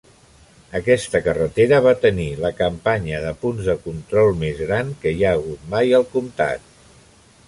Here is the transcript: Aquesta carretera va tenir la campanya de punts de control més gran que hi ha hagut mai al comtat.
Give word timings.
Aquesta 0.77 1.19
carretera 1.25 1.81
va 1.87 1.91
tenir 2.05 2.25
la 2.45 2.51
campanya 2.61 3.19
de 3.25 3.33
punts 3.43 3.67
de 3.67 3.75
control 3.83 4.33
més 4.45 4.63
gran 4.65 4.89
que 5.05 5.13
hi 5.19 5.25
ha 5.29 5.35
hagut 5.41 5.69
mai 5.75 5.93
al 5.99 6.09
comtat. 6.15 6.67